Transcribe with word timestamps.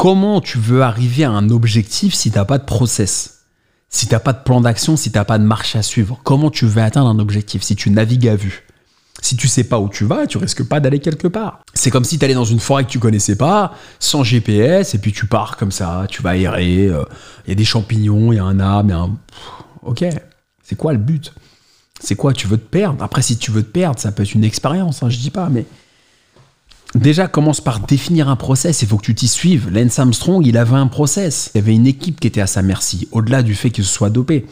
Comment 0.00 0.40
tu 0.40 0.56
veux 0.56 0.80
arriver 0.80 1.24
à 1.24 1.30
un 1.30 1.50
objectif 1.50 2.14
si 2.14 2.30
tu 2.30 2.38
n'as 2.38 2.46
pas 2.46 2.56
de 2.56 2.64
process? 2.64 3.40
Si 3.90 4.06
tu 4.06 4.14
n'as 4.14 4.18
pas 4.18 4.32
de 4.32 4.42
plan 4.42 4.62
d'action, 4.62 4.96
si 4.96 5.12
tu 5.12 5.18
n'as 5.18 5.26
pas 5.26 5.36
de 5.36 5.44
marche 5.44 5.76
à 5.76 5.82
suivre. 5.82 6.18
Comment 6.24 6.50
tu 6.50 6.64
veux 6.64 6.80
atteindre 6.80 7.10
un 7.10 7.18
objectif 7.18 7.60
si 7.60 7.76
tu 7.76 7.90
navigues 7.90 8.26
à 8.26 8.34
vue? 8.34 8.66
Si 9.20 9.36
tu 9.36 9.46
sais 9.46 9.62
pas 9.62 9.78
où 9.78 9.90
tu 9.90 10.06
vas, 10.06 10.26
tu 10.26 10.38
risques 10.38 10.66
pas 10.66 10.80
d'aller 10.80 11.00
quelque 11.00 11.28
part. 11.28 11.60
C'est 11.74 11.90
comme 11.90 12.04
si 12.04 12.18
tu 12.18 12.24
allais 12.24 12.32
dans 12.32 12.46
une 12.46 12.60
forêt 12.60 12.84
que 12.84 12.88
tu 12.88 12.98
connaissais 12.98 13.36
pas, 13.36 13.74
sans 13.98 14.24
GPS, 14.24 14.94
et 14.94 14.98
puis 14.98 15.12
tu 15.12 15.26
pars 15.26 15.58
comme 15.58 15.70
ça, 15.70 16.06
tu 16.08 16.22
vas 16.22 16.34
errer, 16.34 16.84
il 16.84 16.92
euh, 16.92 17.04
y 17.46 17.52
a 17.52 17.54
des 17.54 17.66
champignons, 17.66 18.32
il 18.32 18.36
y 18.36 18.38
a 18.38 18.44
un 18.44 18.58
arbre, 18.58 18.88
il 18.88 18.92
y 18.92 18.94
a 18.94 19.00
un... 19.00 19.18
Ok, 19.82 20.02
c'est 20.62 20.76
quoi 20.76 20.94
le 20.94 20.98
but? 20.98 21.34
C'est 22.02 22.16
quoi 22.16 22.32
Tu 22.32 22.46
veux 22.46 22.56
te 22.56 22.66
perdre? 22.70 23.04
Après, 23.04 23.20
si 23.20 23.36
tu 23.36 23.50
veux 23.50 23.62
te 23.62 23.70
perdre, 23.70 24.00
ça 24.00 24.12
peut 24.12 24.22
être 24.22 24.32
une 24.32 24.44
expérience, 24.44 25.02
hein, 25.02 25.10
je 25.10 25.18
dis 25.18 25.30
pas, 25.30 25.50
mais 25.50 25.66
Déjà, 26.94 27.28
commence 27.28 27.60
par 27.60 27.80
définir 27.80 28.28
un 28.28 28.36
process. 28.36 28.82
Il 28.82 28.88
faut 28.88 28.96
que 28.96 29.04
tu 29.04 29.14
t'y 29.14 29.28
suives. 29.28 29.70
Lance 29.70 29.98
Armstrong, 29.98 30.44
il 30.44 30.56
avait 30.56 30.76
un 30.76 30.88
process. 30.88 31.50
Il 31.54 31.58
y 31.58 31.60
avait 31.60 31.74
une 31.74 31.86
équipe 31.86 32.18
qui 32.18 32.26
était 32.26 32.40
à 32.40 32.48
sa 32.48 32.62
merci. 32.62 33.08
Au-delà 33.12 33.42
du 33.42 33.54
fait 33.54 33.70
qu'il 33.70 33.84
se 33.84 33.92
soit 33.92 34.10
dopé, 34.10 34.46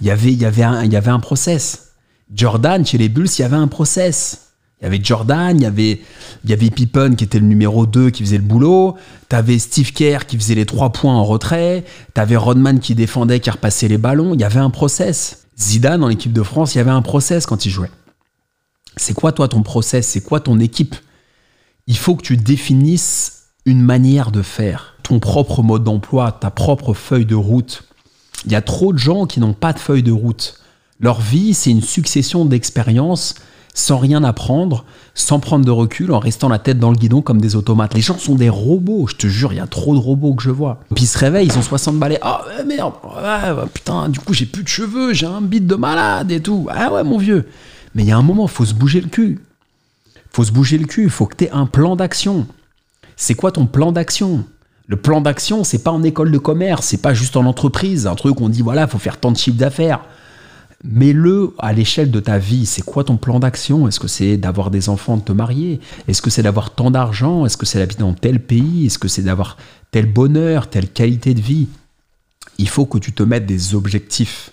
il 0.00 0.06
y 0.06 0.10
avait, 0.10 0.32
il 0.32 0.40
y 0.40 0.44
avait, 0.44 0.64
un, 0.64 0.82
il 0.84 0.92
y 0.92 0.96
avait 0.96 1.10
un 1.10 1.20
process. 1.20 1.92
Jordan, 2.34 2.84
chez 2.84 2.98
les 2.98 3.08
Bulls, 3.08 3.28
il 3.38 3.42
y 3.42 3.44
avait 3.44 3.56
un 3.56 3.68
process. 3.68 4.48
Il 4.80 4.84
y 4.84 4.86
avait 4.86 5.00
Jordan, 5.02 5.56
il 5.56 5.62
y 5.62 5.66
avait, 5.66 6.00
il 6.44 6.50
y 6.50 6.52
avait 6.52 6.70
Pippen 6.70 7.14
qui 7.14 7.24
était 7.24 7.40
le 7.40 7.46
numéro 7.46 7.86
2 7.86 8.10
qui 8.10 8.24
faisait 8.24 8.38
le 8.38 8.44
boulot. 8.44 8.96
Tu 9.28 9.36
avais 9.36 9.58
Steve 9.58 9.92
Kerr 9.92 10.26
qui 10.26 10.36
faisait 10.36 10.54
les 10.54 10.66
trois 10.66 10.90
points 10.90 11.14
en 11.14 11.24
retrait. 11.24 11.84
Tu 12.14 12.20
avais 12.20 12.36
Rodman 12.36 12.80
qui 12.80 12.94
défendait, 12.94 13.40
qui 13.40 13.50
repassait 13.50 13.88
les 13.88 13.98
ballons. 13.98 14.34
Il 14.34 14.40
y 14.40 14.44
avait 14.44 14.60
un 14.60 14.70
process. 14.70 15.46
Zidane, 15.58 16.04
en 16.04 16.08
équipe 16.08 16.32
de 16.32 16.42
France, 16.42 16.74
il 16.74 16.78
y 16.78 16.80
avait 16.80 16.90
un 16.90 17.02
process 17.02 17.46
quand 17.46 17.66
il 17.66 17.70
jouait. 17.70 17.90
C'est 18.96 19.14
quoi, 19.14 19.32
toi, 19.32 19.48
ton 19.48 19.62
process? 19.62 20.06
C'est 20.06 20.22
quoi 20.22 20.40
ton 20.40 20.58
équipe? 20.60 20.94
Il 21.88 21.96
faut 21.96 22.14
que 22.14 22.22
tu 22.22 22.36
définisses 22.36 23.46
une 23.64 23.80
manière 23.80 24.30
de 24.30 24.42
faire, 24.42 24.94
ton 25.02 25.18
propre 25.18 25.62
mode 25.62 25.84
d'emploi, 25.84 26.32
ta 26.32 26.50
propre 26.50 26.92
feuille 26.92 27.26
de 27.26 27.34
route. 27.34 27.82
Il 28.44 28.52
y 28.52 28.56
a 28.56 28.60
trop 28.60 28.92
de 28.92 28.98
gens 28.98 29.24
qui 29.24 29.40
n'ont 29.40 29.54
pas 29.54 29.72
de 29.72 29.78
feuille 29.78 30.02
de 30.02 30.12
route. 30.12 30.60
Leur 31.00 31.20
vie, 31.20 31.54
c'est 31.54 31.70
une 31.70 31.82
succession 31.82 32.44
d'expériences 32.44 33.34
sans 33.72 33.96
rien 33.98 34.22
apprendre, 34.24 34.84
sans 35.14 35.40
prendre 35.40 35.64
de 35.64 35.70
recul, 35.70 36.12
en 36.12 36.18
restant 36.18 36.48
la 36.48 36.58
tête 36.58 36.78
dans 36.78 36.90
le 36.90 36.96
guidon 36.96 37.22
comme 37.22 37.40
des 37.40 37.56
automates. 37.56 37.94
Les 37.94 38.00
gens 38.00 38.18
sont 38.18 38.34
des 38.34 38.48
robots, 38.48 39.06
je 39.06 39.14
te 39.14 39.26
jure, 39.26 39.52
il 39.52 39.56
y 39.56 39.60
a 39.60 39.66
trop 39.66 39.94
de 39.94 40.00
robots 40.00 40.34
que 40.34 40.42
je 40.42 40.50
vois. 40.50 40.80
Puis 40.94 41.04
ils 41.04 41.08
se 41.08 41.16
réveillent, 41.16 41.46
ils 41.46 41.58
ont 41.58 41.62
60 41.62 41.96
balais. 41.98 42.18
Ah 42.20 42.44
merde, 42.66 42.94
putain, 43.72 44.08
du 44.08 44.18
coup 44.18 44.34
j'ai 44.34 44.46
plus 44.46 44.64
de 44.64 44.68
cheveux, 44.68 45.14
j'ai 45.14 45.26
un 45.26 45.40
bit 45.40 45.66
de 45.66 45.76
malade 45.76 46.32
et 46.32 46.40
tout. 46.40 46.66
Ah 46.70 46.92
ouais 46.92 47.04
mon 47.04 47.18
vieux. 47.18 47.46
Mais 47.94 48.02
il 48.02 48.08
y 48.08 48.12
a 48.12 48.18
un 48.18 48.22
moment, 48.22 48.46
faut 48.46 48.64
se 48.66 48.74
bouger 48.74 49.00
le 49.00 49.08
cul 49.08 49.40
faut 50.30 50.44
se 50.44 50.52
bouger 50.52 50.78
le 50.78 50.86
cul, 50.86 51.04
il 51.04 51.10
faut 51.10 51.26
que 51.26 51.36
tu 51.36 51.44
aies 51.44 51.50
un 51.50 51.66
plan 51.66 51.96
d'action. 51.96 52.46
C'est 53.16 53.34
quoi 53.34 53.52
ton 53.52 53.66
plan 53.66 53.92
d'action? 53.92 54.44
Le 54.86 54.96
plan 54.96 55.20
d'action, 55.20 55.64
c'est 55.64 55.82
pas 55.82 55.90
en 55.90 56.02
école 56.02 56.30
de 56.30 56.38
commerce, 56.38 56.86
c'est 56.86 57.02
pas 57.02 57.12
juste 57.12 57.36
en 57.36 57.44
entreprise, 57.44 58.06
un 58.06 58.14
truc 58.14 58.40
où 58.40 58.44
on 58.44 58.48
dit 58.48 58.62
voilà, 58.62 58.82
il 58.82 58.88
faut 58.88 58.98
faire 58.98 59.18
tant 59.18 59.32
de 59.32 59.36
chiffre 59.36 59.58
d'affaires. 59.58 60.00
Mets-le 60.84 61.54
à 61.58 61.72
l'échelle 61.72 62.12
de 62.12 62.20
ta 62.20 62.38
vie. 62.38 62.64
C'est 62.64 62.82
quoi 62.82 63.02
ton 63.02 63.16
plan 63.16 63.40
d'action? 63.40 63.88
Est-ce 63.88 63.98
que 63.98 64.06
c'est 64.06 64.36
d'avoir 64.36 64.70
des 64.70 64.88
enfants, 64.88 65.16
de 65.16 65.22
te 65.22 65.32
marier? 65.32 65.80
Est-ce 66.06 66.22
que 66.22 66.30
c'est 66.30 66.42
d'avoir 66.44 66.70
tant 66.70 66.92
d'argent? 66.92 67.44
Est-ce 67.44 67.56
que 67.56 67.66
c'est 67.66 67.80
d'habiter 67.80 68.00
dans 68.00 68.14
tel 68.14 68.40
pays? 68.40 68.86
Est-ce 68.86 68.98
que 68.98 69.08
c'est 69.08 69.22
d'avoir 69.22 69.56
tel 69.90 70.06
bonheur, 70.06 70.70
telle 70.70 70.88
qualité 70.88 71.34
de 71.34 71.40
vie? 71.40 71.66
Il 72.58 72.68
faut 72.68 72.86
que 72.86 72.98
tu 72.98 73.12
te 73.12 73.24
mettes 73.24 73.44
des 73.44 73.74
objectifs 73.74 74.52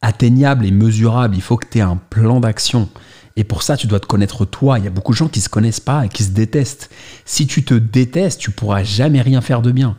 atteignables 0.00 0.64
et 0.64 0.70
mesurables. 0.70 1.34
Il 1.34 1.42
faut 1.42 1.56
que 1.56 1.66
tu 1.68 1.78
aies 1.78 1.82
un 1.82 1.96
plan 1.96 2.38
d'action. 2.38 2.88
Et 3.36 3.44
pour 3.44 3.62
ça, 3.62 3.76
tu 3.76 3.86
dois 3.86 4.00
te 4.00 4.06
connaître 4.06 4.44
toi. 4.44 4.78
Il 4.78 4.84
y 4.84 4.88
a 4.88 4.90
beaucoup 4.90 5.12
de 5.12 5.16
gens 5.16 5.28
qui 5.28 5.38
ne 5.38 5.44
se 5.44 5.48
connaissent 5.48 5.80
pas 5.80 6.04
et 6.04 6.08
qui 6.08 6.22
se 6.22 6.30
détestent. 6.30 6.90
Si 7.24 7.46
tu 7.46 7.64
te 7.64 7.74
détestes, 7.74 8.40
tu 8.40 8.50
pourras 8.50 8.82
jamais 8.82 9.22
rien 9.22 9.40
faire 9.40 9.62
de 9.62 9.72
bien. 9.72 9.96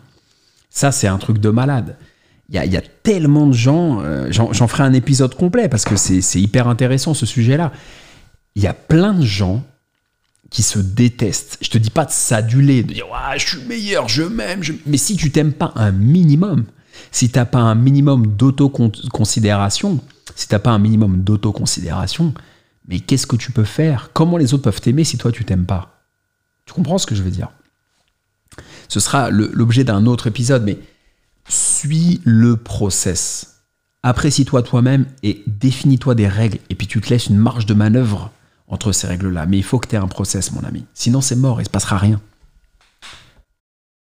Ça, 0.69 0.91
c'est 0.91 1.07
un 1.07 1.17
truc 1.17 1.39
de 1.39 1.49
malade. 1.49 1.97
Il 2.49 2.55
y 2.55 2.77
a, 2.77 2.81
tellement 3.03 3.47
de 3.47 3.53
gens, 3.53 4.01
euh, 4.01 4.27
j'en 4.31 4.67
ferai 4.67 4.83
un 4.83 4.93
épisode 4.93 5.33
complet 5.33 5.69
parce 5.69 5.85
que 5.85 5.95
c'est 5.95 6.41
hyper 6.41 6.67
intéressant 6.67 7.13
ce 7.13 7.25
sujet-là. 7.25 7.71
Il 8.55 8.61
y 8.61 8.67
a 8.67 8.73
plein 8.73 9.13
de 9.13 9.25
gens 9.25 9.63
qui 10.51 10.61
se 10.61 10.77
détestent. 10.77 11.57
Je 11.61 11.69
te 11.69 11.77
dis 11.77 11.89
pas 11.89 12.05
de 12.05 12.11
s'aduler, 12.11 12.83
de 12.83 12.93
dire 12.93 13.07
je 13.37 13.47
suis 13.47 13.65
meilleur, 13.65 14.07
je 14.07 14.23
m'aime, 14.23 14.61
mais 14.85 14.97
si 14.97 15.15
tu 15.15 15.31
t'aimes 15.31 15.53
pas 15.53 15.73
un 15.75 15.91
minimum, 15.91 16.65
si 17.11 17.29
tu 17.29 17.39
n'as 17.39 17.45
pas 17.45 17.59
un 17.59 17.75
minimum 17.75 18.27
d'autoconsidération, 18.27 19.99
si 20.35 20.47
tu 20.47 20.53
n'as 20.53 20.59
pas 20.59 20.71
un 20.71 20.79
minimum 20.79 21.23
d'autoconsidération, 21.23 22.33
mais 22.87 22.99
qu'est-ce 22.99 23.27
que 23.27 23.35
tu 23.35 23.51
peux 23.51 23.63
faire? 23.63 24.11
Comment 24.13 24.37
les 24.37 24.53
autres 24.53 24.63
peuvent 24.63 24.81
t'aimer 24.81 25.03
si 25.03 25.17
toi 25.17 25.31
tu 25.31 25.45
t'aimes 25.45 25.65
pas? 25.65 26.03
Tu 26.65 26.73
comprends 26.73 26.97
ce 26.97 27.05
que 27.05 27.15
je 27.15 27.23
veux 27.23 27.31
dire? 27.31 27.49
Ce 28.87 28.99
sera 28.99 29.29
l'objet 29.29 29.83
d'un 29.83 30.05
autre 30.05 30.27
épisode, 30.27 30.63
mais 30.63 30.77
suis 31.47 32.21
le 32.23 32.57
process. 32.57 33.63
Apprécie-toi 34.03 34.63
toi-même 34.63 35.05
et 35.23 35.43
définis-toi 35.47 36.15
des 36.15 36.27
règles. 36.27 36.59
Et 36.69 36.75
puis 36.75 36.87
tu 36.87 36.99
te 37.01 37.09
laisses 37.09 37.27
une 37.27 37.37
marge 37.37 37.65
de 37.65 37.73
manœuvre 37.73 38.31
entre 38.67 38.91
ces 38.91 39.07
règles-là. 39.07 39.45
Mais 39.45 39.57
il 39.57 39.63
faut 39.63 39.79
que 39.79 39.87
tu 39.87 39.95
aies 39.95 39.99
un 39.99 40.07
process, 40.07 40.51
mon 40.51 40.63
ami. 40.63 40.85
Sinon, 40.93 41.21
c'est 41.21 41.35
mort, 41.35 41.59
il 41.59 41.63
ne 41.63 41.65
se 41.65 41.69
passera 41.69 41.97
rien. 41.97 42.21